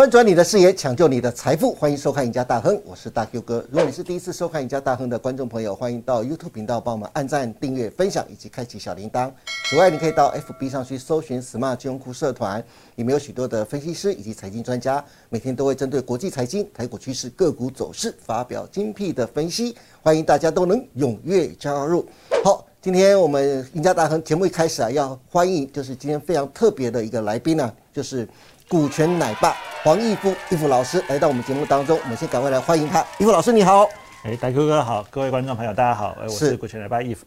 [0.00, 3.62] 翻转你的视野，抢救你的财富，欢迎收看《赢家大亨》，我是大 Q 哥。
[3.70, 9.30] 如果你是第一次收看《赢家大亨》的观众朋友，欢迎到 YouTube 频道帮我们按赞、订阅、分享以及开启小铃铛。
[9.68, 12.64] 此外，你可以到 FB 上去搜寻 “Smart 金融库社团”，
[12.96, 22.06] 里面有许多的分析师以及财经专家，每天都会针对国际财经、台股趋势、个股走势发表精辟的分析，欢迎大家都能踊跃加入。
[22.42, 28.26] 好，今天我们《赢家大亨》节目一开始啊，要欢迎就是今天非常特别的一个来宾呢、就是
[28.70, 33.04] 股权奶爸黄义夫义夫老师来到我们节目当中，我们先赶快来欢迎他。
[33.18, 33.84] 义夫老师你好，
[34.22, 37.26] 哎，大哥哥好，各位观众朋友大家好，哎，我是是股权奶爸义夫。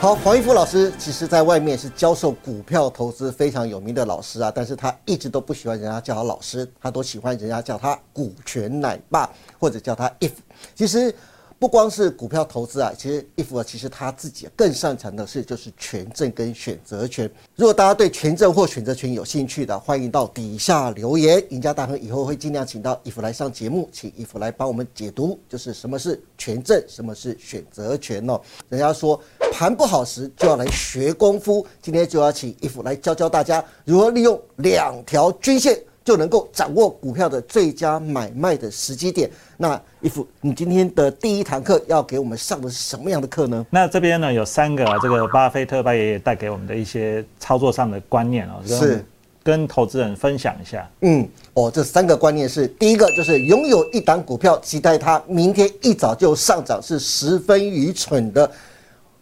[0.00, 10.32] 好，黄义夫老师其实在外面是教授股票投资非常有名的老师啊，但是他一直都不喜欢人家叫他老师，他都喜欢人家叫他股权奶爸或者叫他 if。
[10.74, 11.14] 其实
[11.58, 17.30] 不光是股票投资啊，其实 if 啊，其实他自己更擅长的是就是权证跟选择权。
[17.54, 21.42] 如果大家对权证或选择权有兴趣的，欢迎到底下留言。
[21.48, 28.38] 赢家大亨以后会尽量请到 if 来上节目，请 if 来帮我们解读，就是什么是权证，什么是选择权哦。
[28.68, 29.18] 人家说
[29.50, 35.82] 盘不好时就要来学功夫，今天就要请 if 来教教大家如何利用两条均线。
[36.06, 39.28] 就能够掌握股票的最佳买卖的时机点。
[39.56, 43.66] 那义父，你今天的第一堂课要给我们上的是什么样的课呢？
[43.70, 49.04] 那这边呢有三个、啊、这个巴菲特巴爷爷带给我们的一些操作上的观念哦，跟是
[49.42, 50.88] 跟投资人分享一下。
[51.00, 58.48] 嗯，哦，这三个观念是：第一个就是拥有一档股票，期待它明天一早就上涨是十分愚蠢的。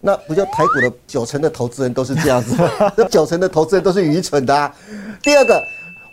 [0.07, 2.55] 那不就台股的九成的投资人都是这样子
[3.09, 4.71] 九成的投资人都是愚蠢的啊。
[5.23, 5.63] 第二个，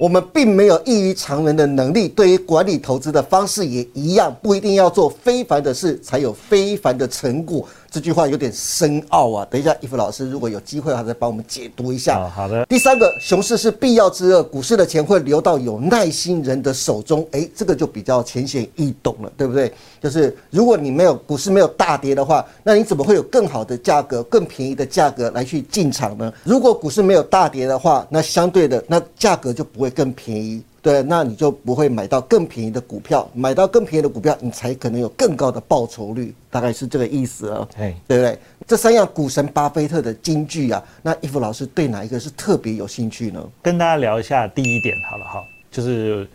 [0.02, 7.68] 我们并没有异于常人的能力，对于管理投资的方式也一样，不一定要做非凡的事才有非凡的成果。
[7.92, 9.46] 这句话有点深奥啊。
[9.52, 12.18] 等一下，伊夫老师如果有机会，他再帮我们解读一下。
[12.18, 17.28] 哦好的第三个，熊市是必要之恶，股市的钱会流到有耐心人的手中。
[17.32, 19.72] 诶，这个就比较浅显易懂了，对不对？
[20.02, 26.34] 就是如果你没有股市没有大跌的话，那你怎么会有更好的价格、更便宜的价格来去进场呢？
[26.46, 30.64] 如果股市没有大跌的话，那相对的，那价格就不会更便宜。
[30.82, 37.68] 对，那你就不会买到更便宜的股票，买到更便宜的股票，你才可能有更高的报酬率，大概是这个意思啊。
[37.78, 38.40] 哎，对不对？
[38.66, 43.48] 这三样股神巴菲特的金句啊，那伊芙老师对哪一个是特别有兴趣呢？
[43.62, 45.40] 跟大家聊一下第一点好了哈，
[45.70, 46.28] 就是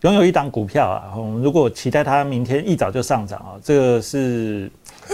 [0.00, 4.70] 拥有一档股票啊，我们如果期待它明天一早就上涨啊，这个是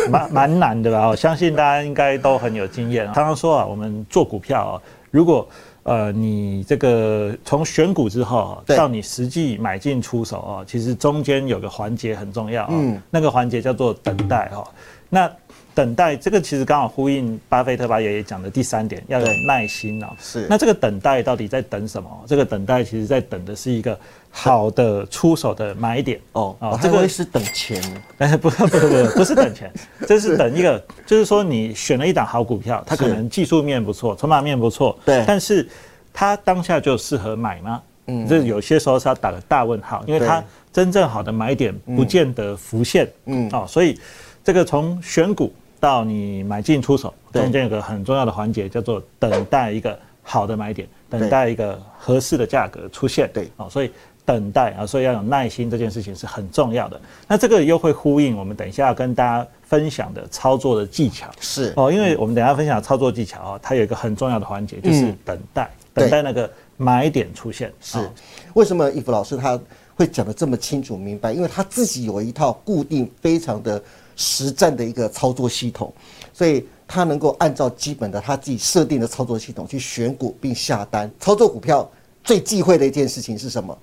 [0.09, 1.09] 蛮蛮难的吧？
[1.09, 3.13] 我相信大家应该都很有经验啊。
[3.13, 5.49] 常常说啊，我们做股票啊，如果
[5.87, 14.65] 呃你这个从选股之后到你实际买进出手啊，其实中间有个环节很重要啊，嗯那个环节叫做等待哈。
[15.09, 15.31] 那
[15.75, 20.11] 等待这个其实刚好呼应巴菲特巴爷爷讲的第三点，要有耐心啊。
[20.19, 22.09] 是那这个等待到底在等什么？
[22.27, 23.99] 这个等待其实在等的是一个
[24.31, 26.19] 好的出手的买点。
[26.33, 28.03] 哦，哦我还以为是等钱呢。
[28.19, 29.71] 哎，不不不不，不是等钱，
[30.09, 35.69] 这是等一个，就是说你选了一档好股票，它可能技术面不错，筹码面不错，对但是
[36.13, 37.83] 它当下就适合买吗？
[38.07, 43.99] 嗯，这有些时候是要打个大问号，因为它真正好的买点不见得浮现，嗯哦，所以
[44.47, 53.51] 这个从选股到你买进出手，中间有个很重要的环节叫做等待一个好的买点，等待一个合适的价格出现，对。
[53.57, 53.91] 哦，所以
[54.25, 57.01] 等待啊，所以要有耐心，这件事情是很重要的。
[57.27, 61.29] 那这个又会呼应我们等一下要跟大家分享的操作的技巧。
[61.41, 61.73] 是。
[61.77, 65.19] 哦，因为我们等一下分享的操作技巧哦，它有一个很重要的环节，就是嗯。
[65.25, 67.73] 等待，对等待那个买点出现。
[67.81, 67.99] 是。
[67.99, 68.09] 哦，
[68.55, 69.59] 为什么伊夫老师他
[69.97, 71.33] 会讲的这么清楚明白？
[71.33, 73.83] 因为他自己有一套固定、非常的
[74.17, 75.93] 实战的一个操作系统，
[76.33, 81.09] 所以他能够按照基本的他自己设定的操作系统去选股并下单。
[81.21, 81.89] 操作股票
[82.25, 83.79] 最忌讳的一件事情是什么？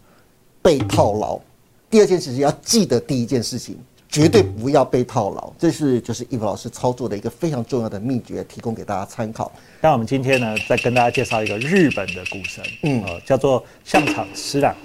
[0.62, 1.40] 被套牢。
[1.90, 3.78] 第二件事情要记得第一件事情。
[4.10, 9.52] 绝对不要被套牢，这是就是伊夫老师操作的一个非常重要的秘诀，提供给大家参考。
[9.82, 14.76] 那我们今天呢，再跟大家介绍一个日本的股神，嗯叫做相场师朗。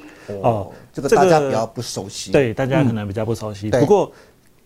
[0.41, 2.33] 哦，这个大家比较不熟悉。
[2.33, 3.71] 对，大家可能比较不熟悉。
[3.71, 4.11] 对不过，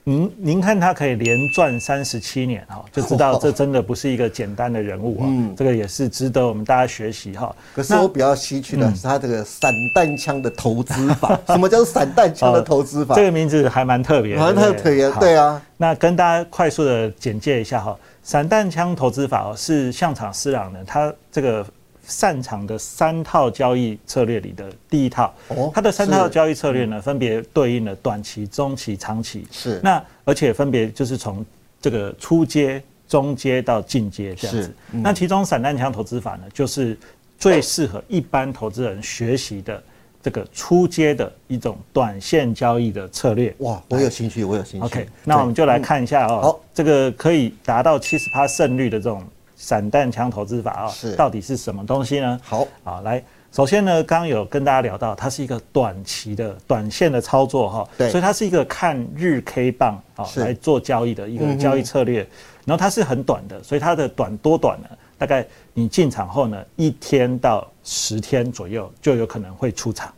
[0.04, 5.26] 您您看他可以连赚三十七年哈，就知道 这真的不是一个简单的人物啊。
[5.28, 7.54] 嗯这个也是值得我们大家学习哈。
[7.74, 11.38] 可是我比较稀缺的是他这个散弹枪的投资法。
[11.46, 13.14] 什么叫散弹枪的投资法？
[13.14, 21.64] 这个名字还蛮特别的，蛮特别的，对啊，那跟大家快速的简介一下哈，散弹枪投资法哦，是向场思朗呢，他这个
[22.06, 25.32] 擅长的三套交易策略里的第一套。
[25.48, 29.46] 哦他的三套交易策略呢，分别对应了短期、中期、长期。
[29.50, 31.44] 是那而且分别就是从
[31.80, 36.96] 这个初阶、中阶到进阶这样子那其中散弹枪投资法呢，就是
[37.38, 39.82] 最适合一般投资人学习的
[40.22, 43.52] 这个初阶的一种短线交易的策略。
[43.58, 44.86] 哇，我有兴趣，我有兴趣。
[44.86, 49.24] OK，那我们就来看一下哦，好这个可以达到七十趴胜率的这种
[49.62, 51.14] 散弹枪投资法哦，是。
[51.14, 52.40] 到底是什么东西呢？
[52.42, 53.22] 好，啊，来，
[53.52, 58.10] 首先呢，刚刚有跟大家聊到，它是一个短期的短线的操作哈，对。
[58.10, 60.40] 所以它是一个看日 K 棒啊是。
[60.40, 62.26] 来做交易的一个交易策略，
[62.64, 70.12] 然后它是很短的，所以它的短多短呢，大概你进场后呢，一天到十天左右就有可能会出场，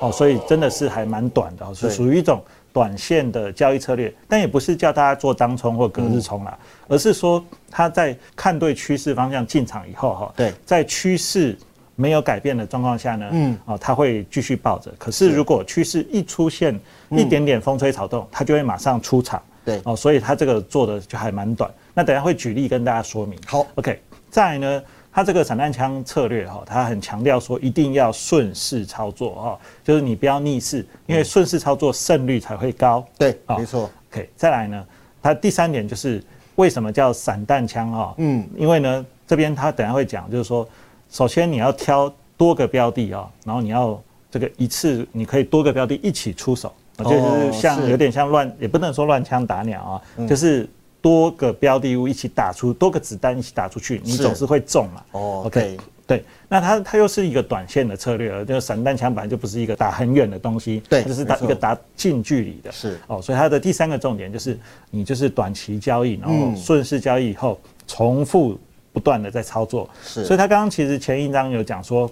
[0.00, 2.44] 哦，所以真的是还蛮短的哦，是属于一种。
[2.72, 6.58] 短线的交易策略，但也不是叫大家做当冲或隔日冲啦，
[6.88, 11.56] 而是说他在看对趋势方向进场以后哈，对在趋势
[11.96, 14.90] 没有改变的状况下呢，嗯嗯，哦，它会继续抱着。
[14.98, 16.78] 可是如果趋势一出现
[17.10, 19.42] 一点点风吹草动，他就会马上出场。
[19.62, 21.70] 对哦，所以他这个做的就还蛮短。
[21.92, 23.38] 那等下会举例跟大家说明。
[23.46, 24.00] 好，OK。
[24.30, 24.82] 再来呢，
[25.12, 33.04] 它这个散弹枪策略哈，它很强调说一定要顺势操作哈，就是你不要逆势，因为顺势操作胜率才会高。
[33.18, 34.86] 对，好没错，OK，再来呢，
[35.22, 36.22] 它第三点就是
[36.54, 38.14] 为什么叫散弹枪哈？
[38.18, 40.68] 嗯嗯，因为呢这边他等下会讲，就是说，
[41.10, 50.68] 首先你要挑多个标的啊、然后你要这个一次你可以多个标的一起出手，哦就是像有点像乱，也不能说乱枪打鸟啊，就是
[51.02, 54.22] 多个标的物一起打出，多个子弹一起打出去，你是。
[54.22, 55.04] 总是会中嘛。
[55.12, 62.98] 哦 OK，对，那它它又是一个短线的策略了，就是散弹枪本来就不是一个打很远的东西，对就是打一个打近距离的，是。
[63.06, 64.58] 哦，所以它的第三个重点就是
[64.90, 66.56] 你就是短期交易，然后嗯。
[66.56, 68.58] 顺势交易以后重复
[68.92, 70.24] 不断的在操作，是。
[70.24, 72.10] 所以他刚刚其实前一章有讲说，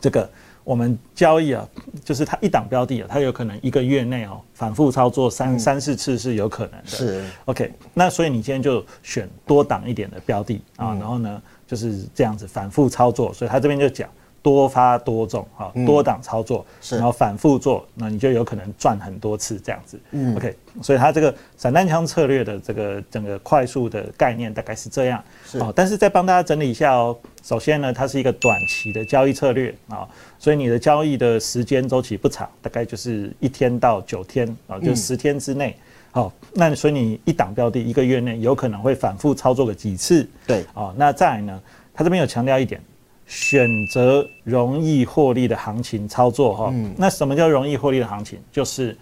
[0.00, 0.30] 这个
[0.64, 1.68] 我们交易啊，
[2.04, 7.24] 就是它一档标的啊，它有可能一个月内哦反复操作三、三四次是有可能的，是。
[7.46, 10.98] OK，那所以你今天就选多档一点的标的啊，嗯。
[10.98, 14.08] 然后呢就是这样子反复操作，所以他这边就讲
[14.42, 19.98] 多发多中啊，多档操作，嗯然后反复做，那你就有可能赚很多次这样子。
[20.10, 25.22] 嗯 OK，所以它这个散弹枪策略的这个整个快速的概念大概是这样。
[25.46, 27.16] 是哦，但是再帮大家整理一下哦。
[27.42, 30.08] 首先呢，它是一个短期的交易策略啊、
[30.38, 35.76] 所以你的交易的时间周期不长，大概就是一天到九天啊、就十天之内。
[36.12, 40.28] 好、那所以你一档标的一个月内有可能会反复操作个几次。
[40.46, 41.60] 对，哦，那再来呢，
[41.94, 42.80] 他这边有强调一点，
[43.26, 48.38] 选择容易获利的行情操作哈、嗯那什么叫容易获利的行情？
[48.50, 48.96] 就是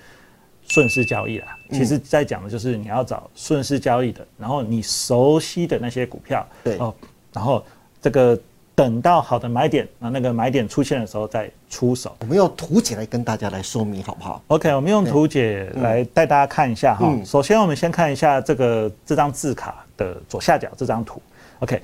[0.68, 1.56] 顺势交易啦。
[1.70, 6.94] 其实在讲的就是你要找顺势交易的，然后你熟悉的那些股票，对哦，
[7.32, 7.64] 然后
[8.00, 8.38] 这个
[8.74, 12.16] 等到好的买点，啊，那个买点出现的时候再出手。
[12.20, 17.06] 我们用图解来跟大家来说明，好不好？OK，我们用图解来带大家看一下哈。
[17.08, 21.20] 嗯首先，我们先看一下这个这张字卡的左下角这张图。
[21.58, 21.82] OK，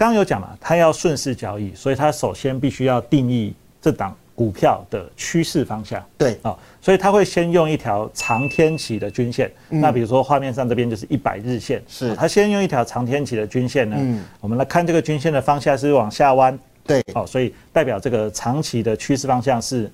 [0.00, 3.52] 刚刚有讲嘛，它要顺势交易，所以它首先必须要定义
[3.82, 6.02] 这档股票的趋势方向。
[6.16, 9.52] 对，啊、所以它会先用一条长天期的均线。
[9.68, 12.06] 那比如说画面上这边就是一百日线，嗯是。
[12.06, 14.24] 啊它先用一条长天期的均线呢，嗯。
[14.40, 19.92] 我们来看这个均线的方向是往下弯，对，哦，所以代表这个长期的趋势方向是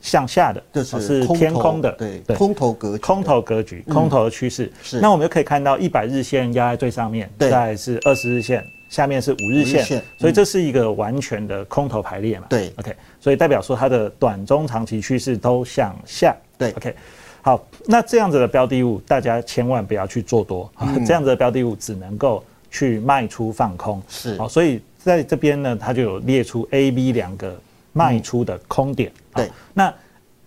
[0.00, 4.72] 向下的，这哦是天空的，对，空头格局，空头格局，空头的趋势。
[4.82, 4.98] 是。
[4.98, 7.50] 那我们就可以看到一百日线压在最上面，对。
[7.50, 12.44] 再来是二十日线，下面是五日线，日线所以这是一个完全的空头排列嘛。
[12.50, 16.36] 对，OK，所以代表说它的短中长期趋势都向下。
[16.58, 16.94] 对，OK。
[17.40, 20.92] 好，那这样子的标的物，大家千万不要去做多啊！
[20.94, 24.00] 嗯这样子的标的物只能够去卖出放空。
[24.10, 27.58] 是好，所以在这边呢，它就有列出 A、B 两个
[27.94, 29.10] 卖出的空点。
[29.34, 29.94] 对好，那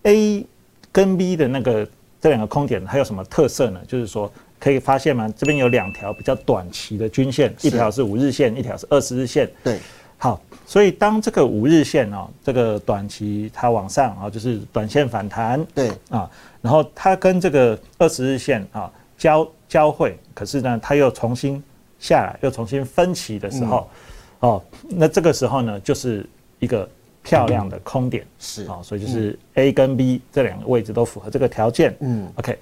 [0.04, 0.46] A
[0.92, 1.86] 跟 B 的那个
[2.22, 3.82] 这两个空点，它有什么特色呢？
[3.88, 4.32] 就是说
[4.66, 5.32] 可以发现吗？
[5.38, 9.48] 这边有两条比较短期的均线，一条是五日线，一条是二十日线。
[9.64, 9.78] 对，
[10.18, 15.64] 好，所以当这个五日线哦，这个短期它往上啊、就是短线反弹。
[15.76, 16.28] 对，啊，
[16.64, 21.64] 然后它跟这个二十日线啊交交汇，可是呢，它又重新
[22.00, 23.88] 下来，又重新分歧的时候，
[24.42, 24.50] 嗯。
[24.50, 26.90] 哦，那这个时候呢，就是一个
[27.22, 28.66] 漂亮的空点，是。
[28.66, 32.58] 啊，所以就是 A 跟 B 这两个位置都符合这个条件，嗯，OK，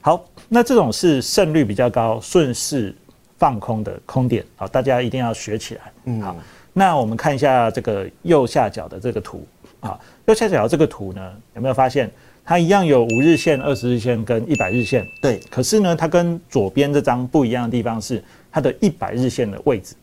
[0.00, 2.94] 好，那这种是胜率比较高、顺势
[3.36, 6.20] 放空的空点，好，大家一定要学起来，嗯。
[6.20, 6.36] 好，
[6.72, 9.46] 那我们看一下这个右下角的这个图
[9.80, 12.10] 啊，右下角这个图呢，有没有发现
[12.44, 15.04] 它一样有五日线、二十日线跟一百日线？
[15.20, 19.94] 对，可是呢，它跟左边这张不一样的地方是它的一百日线的位置，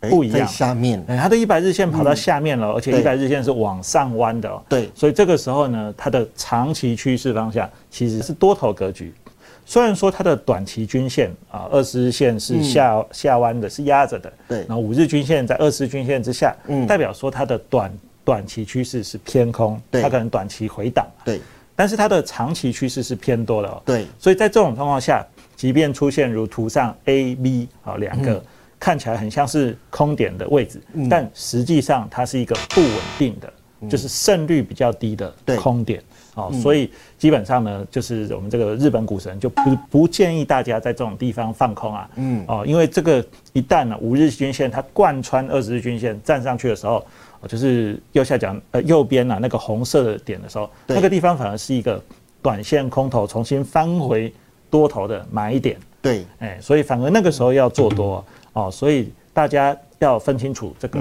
[0.00, 0.46] 不一样。
[0.46, 9.12] 下面，哎、它的一百日线跑到下面了，而且一百日线是往上弯的、哦，对，所以这个时候呢，它的长期趋势方向其实是多头格局。
[9.68, 14.58] 虽然说它的短期均线啊，二十日线是下下弯的，是压着的，对。
[14.58, 16.86] 然后五日均线在二十均线之下，嗯。
[16.86, 17.92] 代表说它的短
[18.24, 20.00] 短期趋势是偏空，对。
[20.00, 21.40] 它可能短期回档，对。
[21.74, 23.82] 但是它的长期趋势是偏多的哦。
[23.84, 24.06] 对。
[24.20, 25.26] 所以在这种状况下，
[25.56, 28.40] 即便出现如图上 A、B 啊两个、
[28.78, 33.52] 看起来很像是空点的位置，但实际上它是一个不稳定的，
[33.88, 36.02] 就是胜率比较低的对空点。
[36.34, 42.10] 哦，所以基本上呢，就是我们这个日本股神就不不建议大家在这种地方放空啊。
[42.16, 42.44] 嗯。
[42.46, 46.96] 哦，因为这个一旦呢五日均线它贯穿二十日均线站上去的时候，
[47.40, 51.98] 哦，就是右下角呃右边啊那个红色的点的时候，那个地方反而是一个
[52.42, 54.30] 短线空头重新翻回
[54.68, 55.78] 多头的买点。
[56.02, 58.24] 对哎，所以反而那个时候要做多哦，
[58.70, 60.98] 所以大家要分清楚这个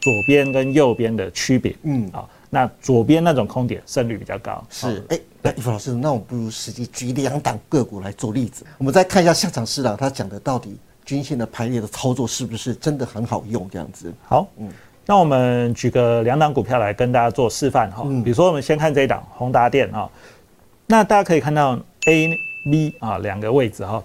[0.00, 1.74] 左边跟右边的区别。
[1.82, 4.64] 嗯啊、那左边那种空点胜率比较高。
[4.70, 14.12] 是哦，哎，那易峰老师，那我们不如实际举两档个股来做例子，我们再看一下下场市场他讲的到底均线的排列的操作是不是真的很好用这样子？
[14.26, 14.70] 好，嗯
[15.06, 18.04] 那我们举个两档股票来跟大家做示范哈。
[18.24, 20.08] 比如说，我们先看这一档宏达电啊，
[20.86, 22.30] 那大家可以看到 A、
[22.70, 24.02] B 啊两个位置哈，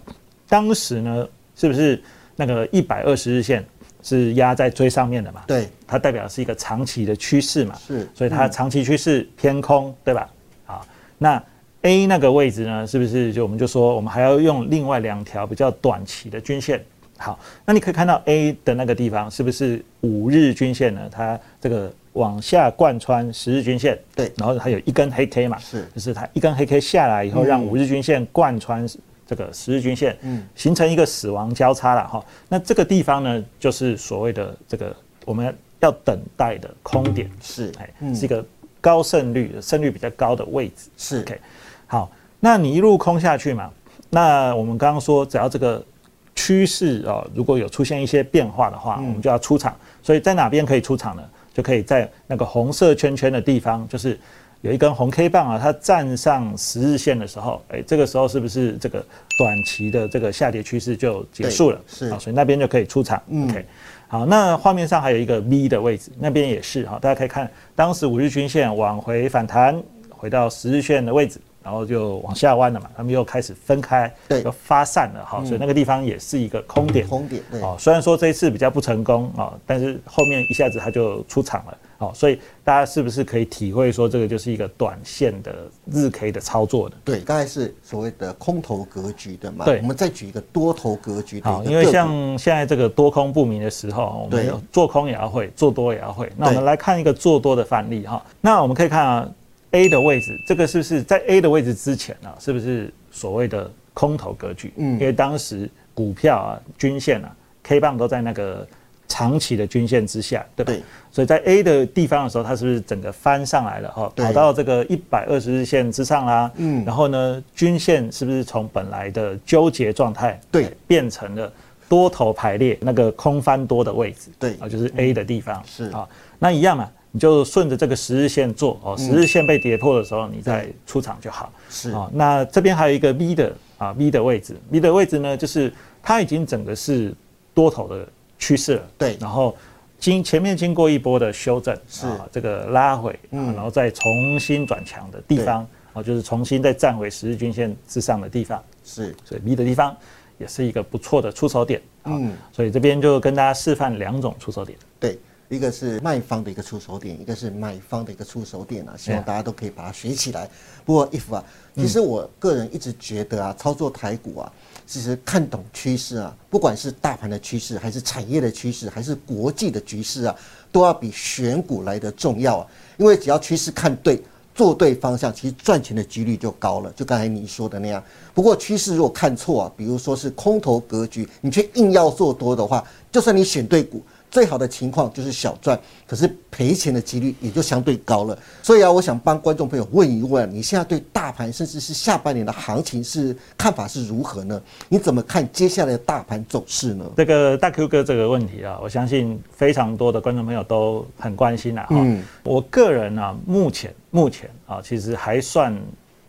[0.49, 1.25] 当时呢
[1.55, 2.03] 是不是
[2.39, 3.65] 那个一百二十日线
[4.01, 5.43] 是压在最上面的嘛？
[5.45, 10.29] 对，它代表是一个长期的趋势嘛，是所以它长期趋势偏空，对吧？
[10.63, 11.43] 好，那
[11.81, 16.81] A 那个位置呢，是不是就我们就说我们还要用另外两条比较短期的均线？
[17.17, 21.01] 好，那你可以看到 A 的那个地方是不是五日均线呢？
[21.11, 28.87] 它这个往下贯穿十日均线，对然后它有一根黑 K 嘛，是就是它一根黑 K 下来以后，让五日均线贯穿
[29.29, 32.25] 这个十日均线，嗯形成一个死亡交叉了哈。
[32.47, 38.43] 那这个地方呢，就是所谓的这个我们要等待的空点，是哎，是一个
[38.81, 40.89] 高胜率、胜率比较高的位置。
[40.97, 41.39] 是 OK，
[41.85, 42.09] 好，
[42.39, 43.69] 那你一路空下去嘛，
[44.09, 45.85] 那我们刚刚说，只要这个
[46.33, 49.75] 趋势啊，如果有出现一些变化的话，我们就要出场。
[50.01, 51.23] 所以在哪边可以出场呢？
[51.51, 54.17] 就可以在那个红色圈圈的地方，就是
[54.61, 59.03] 有一根红 K 棒啊，它站上十日线的时候，哎，这个时候是不是这个
[59.37, 61.79] 短期的这个下跌趋势就结束了？
[61.87, 63.21] 是啊，所以那边就可以出场。
[63.31, 63.65] OK，
[64.09, 77.07] 好，那画面上还有一个 V 的位置，那边也是哈，大家可以看，当时五日均线往回反弹，回到十日线的位置，然后就往下弯了嘛，他们又开始分开，对又发散了哈，所以那个地方也是一个空点。
[77.07, 81.77] 空点对哦，虽然说这一次比较不成功啊、哦，但是后面一下子它就出场了。
[81.99, 85.53] 哦，所以大家是不是可以体会说，这个就是一个短线的
[85.91, 86.95] 日 K 的操作的？
[87.05, 89.65] 对，刚才是所谓的空头格局的嘛。
[89.65, 96.31] 对我们再举一个多头格局的好，因为像现在这个多空不明的时候，我对们做空也要会，做多也要会。
[96.37, 98.25] 那我们对来看一个做多的范例哈。
[98.41, 99.29] 那我们可以看啊
[99.71, 102.35] ，A 的位置，这个是不是在 A 的位置之前呢、啊？
[102.39, 104.73] 是不是所谓的空头格局？
[104.77, 108.65] 嗯因为当时股票啊、均线啊、K 棒都在那个
[109.09, 110.71] 长期的均线之下，对吧？
[110.71, 114.09] 对所以在 A 的地方的时候，它是不是整个翻上来了哈？
[114.15, 116.49] 跑到这个一百二十日线之上啦。
[116.57, 121.51] 嗯然后呢，均线是不是从本来的纠结状态，对，变成了
[121.89, 124.29] 多头排列那个空翻多的位置？
[124.37, 125.61] 对啊，就是 A 的地方。
[125.65, 131.51] 是啊，那一样嘛，你就顺着这个十日线做哦，十日线被跌破的时候，你再出场就好。
[131.69, 135.73] 是啊，那这边还有一个 V 的啊 V 的位置，V 的位置呢，就是
[136.03, 137.11] 它已经整个是
[137.55, 138.07] 多头的
[138.39, 138.87] 趋势了。
[138.97, 139.55] 对然后
[139.99, 149.95] 经前面经过一波的修正，是啊这个拉回，嗯，然后再重新转强的地方，啊，就是重新再站回十日均线之上的地方，是所以 B 的地方
[150.37, 151.79] 也是一个不错的出手点。
[152.03, 154.79] 啊嗯，所以这边就跟大家示范两种出手点。
[155.01, 155.19] 对，
[155.49, 160.49] 一个是卖方的一个出手点，一个是买方的一个出手点啊，希望大家都可以把它学起来。
[160.85, 161.43] 不过，if 啊，
[161.75, 164.53] 其实我个人一直觉得啊，操作台股啊，
[164.89, 170.35] 其实看懂趋势啊，不管是大盘的趋势，还是产业的趋势，还是国际的局势啊，
[170.71, 172.67] 都要比选股来的重要啊。
[172.97, 174.19] 因为只要趋势看对。
[174.55, 176.91] 做对方向，其实赚钱的几率就高了。
[176.93, 178.03] 就刚才你说的那样。
[178.33, 188.37] 不过趋势如果看错啊，比如说是空头格局，你却硬要做多的话，就算你选对股，最好的情况就是小赚，可是赔钱的几率也就相对高了。
[188.61, 194.61] 所以啊，我想帮观众朋友问一问，你现在对大盘甚至是下半年的行情是看法是如何呢？
[194.87, 197.05] 你怎么看接下来的大盘走势呢？
[197.17, 201.83] 这个大 Q 哥这个问题啊，我相信非常多的观众朋友都很关心啊。
[201.89, 205.75] 哈、嗯我个人呢、目前目前啊，其实还算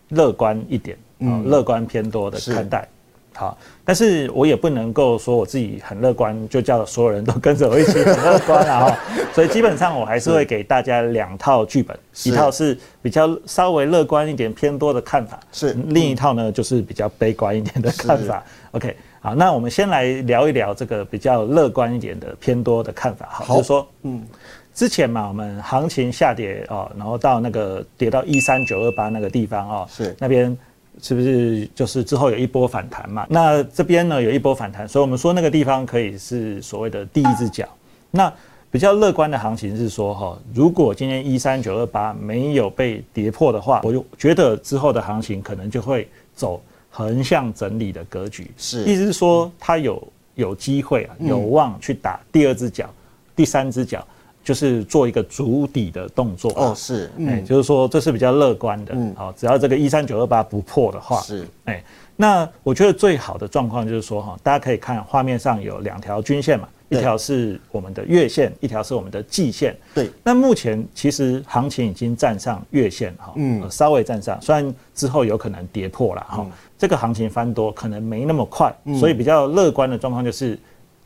[0.08, 2.88] 乐观一点啊，乐观偏多的看待。
[3.32, 8.90] 好，但是我也不能够说我自己很乐观，就叫所有人都跟着我一起很乐观啊。
[8.90, 8.98] 哈，
[9.32, 18.42] 所以基本上我还是会给大家两套剧本，一套是比较稍微乐观一点、偏多的看法，是另一套呢就是比较悲观一点的看法。
[18.72, 23.28] OK，好，那我们先来聊一聊这个比较乐观一点的偏多的看法。
[23.30, 24.26] 好，就是说，嗯，
[24.74, 30.56] 之前嘛，我们行情下跌哦，然后到那个跌到一三九二八那个地方哦，是那边。
[31.02, 33.26] 是不是就是之后有一波反弹嘛？
[33.28, 37.68] 那这边呢有一波反弹，所以我们说那个地方可以是所谓的第一只脚。
[38.10, 38.32] 那
[38.70, 48.50] 比较乐观的行情是说哈，如果今天一三九二八没有被跌破的话，我就觉得之后的行情可能就会走横向整理的格局。
[48.56, 50.02] 是，意思是说它有
[50.34, 52.88] 有机会啊，有望去打第二只脚、
[53.34, 54.06] 第三只脚。
[54.42, 61.84] 就是做一个足底的动作哦，是，哎，就是说这是比较乐观的，好，只要这个一三九二八不破的话，是，哎，
[62.16, 76.46] 那我觉得最好的状况就是说哈，大家可以看画面上有两条均线嘛，一条是我们的月线，一条是我们的季线，对，那目前其实行情已经站上月线哈，嗯，稍微站上，虽然之后有可能跌破了哈，
[76.78, 80.58] 这个行情翻多可能没那么快，所以比较乐观的状况就是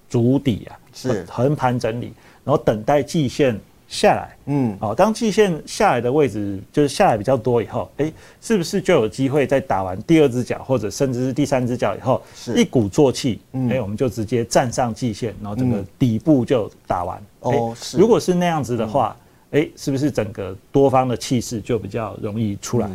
[0.09, 1.27] 足底啊，是。
[1.29, 2.13] 横盘整理。
[2.45, 3.59] 然后等待季线
[3.89, 12.21] 下来，嗯，好，当季线下来的位置就是下来比较多以后，哎，是不是就有机会在打完第二只脚或者甚至是第三只脚以后，
[12.57, 17.23] 一鼓作气，哎，我们就直接站上季线，然后整个底部就打完。
[17.41, 17.97] 哦，是。
[17.97, 19.17] 如果是那样子的话，
[19.53, 22.91] 哎，是不是整个多方的气势就比较容易出来？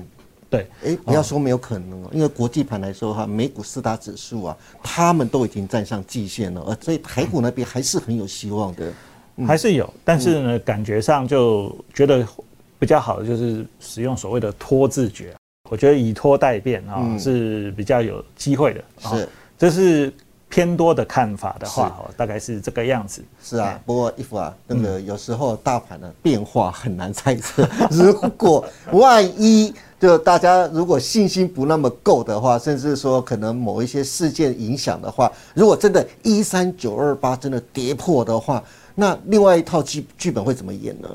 [0.49, 8.91] 对，哎，不要说没有可能哦，因为国际盘来说哈，美股四大指数啊，他们都已经站上季线了，而所以台股那边还是很有希望的。
[9.45, 12.25] 还是有，但是呢，感觉上就觉得
[12.77, 15.35] 比较好的就是使用所谓的拖字诀，
[15.69, 18.83] 我觉得以拖代变啊是比较有机会的。
[18.99, 20.13] 是，这是
[20.47, 23.21] 偏多的看法的话，哦，大概是这个样子。
[23.43, 27.67] 是啊，不过一夫啊，那个有时候大盘的变化很难猜测。
[27.91, 38.63] 如果万一就大家如果信心不那么够的话，甚至说可能某一些事件影响的话，如果真的一三九二八真的跌破的话。
[38.99, 41.07] 那另外一套剧剧本会怎么演呢？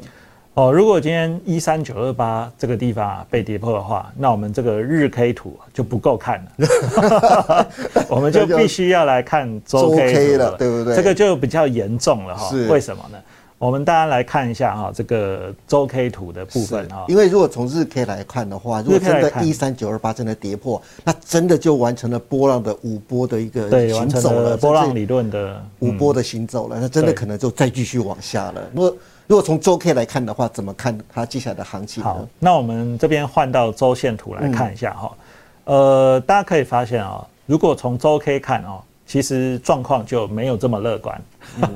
[0.55, 7.67] 哦，如果今天一三九二八这个地方啊被跌破的话，那我们这个日 K 图就不够看了，
[8.09, 10.97] 我们就必须要来看周 K 了，对不对？
[10.97, 12.51] 这个就比较严重了哈。
[12.71, 13.19] 为什么呢？
[13.65, 17.07] 我们大家来看一下哈，这个周 K 图的部分哈。
[17.09, 28.61] 因为如果从日 K 来看的话，如果真的一三九二八真的跌破，那真的就完成了波浪的五波的一个行走了，波浪理论的五波的行走了，那真的可能就再继续往下了。
[28.75, 28.97] 如果
[29.29, 32.03] 如果从周 K 来看的话，怎么看它接下来的行情？
[32.05, 35.11] 好，那我们这边换到周线图来看一下哈。
[35.65, 41.19] 呃，大家可以发现啊，如果从周 K 看哦，其实状况就没有这么乐观，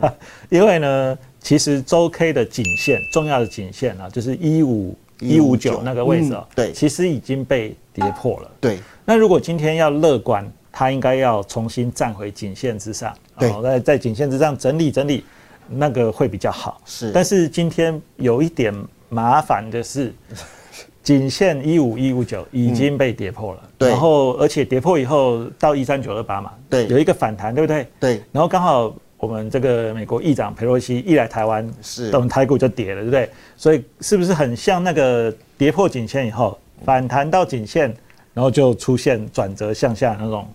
[0.51, 1.19] 因为呢。
[1.41, 8.51] 其实周 K 的颈线，重要的颈线啊，就是一五一五九那个位置啊，对，其实已经被跌破了。
[8.61, 15.25] 对，那如果今天要乐观，它应该要重新站回颈线之上，对，在在颈线之上整理整理，
[15.69, 16.81] 那个会比较好。
[16.85, 18.75] 是，但是今天有一点
[19.09, 20.13] 麻烦的是，
[21.03, 27.87] 颈线一五一五九已经被跌破了，对，然后而且跌破以后到一三九二八嘛，对，有一个反弹，对不对？
[27.99, 28.95] 对，然后刚好。
[29.19, 33.29] 我们这个美国议长佩洛西一来台湾，是等台股就跌了，对不对？
[33.57, 37.93] 所以是不是很像那个跌破颈线以后反弹到颈线，
[38.33, 40.47] 然后就出现转折向下那种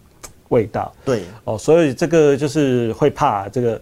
[0.47, 0.93] 味道？
[1.03, 3.81] 对，哦，所以这个就是会怕这个，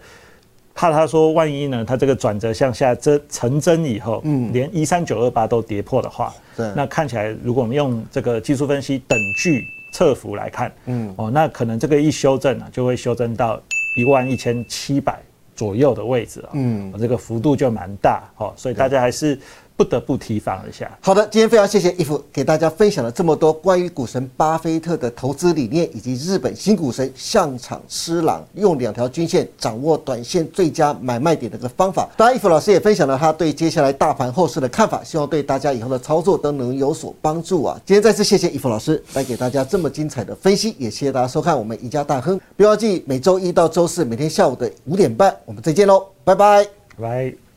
[0.73, 9.63] 怕他说万一呢，他这个转折向下这成真以后，嗯，连一三九二八都跌破的话，对，那看起来如果我们用这个技术分析等距
[9.93, 13.61] 测幅来看，嗯，哦，那可能这个一修正啊，就会修正到。
[13.95, 15.19] 一万一千七百
[15.55, 19.39] 左右的位置啊，嗯，这个幅度就蛮大，哈，所以大家还是。
[19.75, 20.89] 不得不提防一下。
[21.01, 32.09] 好的，今天非常谢谢伊夫给大家分享了这么多关于股神巴菲特的投资理念，以及日本新股神向场吃郎用两条均线掌握短线最佳买卖点的个方法。
[32.15, 37.79] 当然，伊夫老师也分享了他对接下来大盘后市的看法，希望对大家以后的操作都能有所帮助啊！
[37.85, 42.39] 今天再次谢谢伊夫老师来给大家这么精彩的分析，也谢谢大家收看我们宜家大亨。
[42.55, 46.67] 不要忘记每周一到周四每天下午的五点半，我们再见喽，拜拜，
[46.99, 47.50] 拜。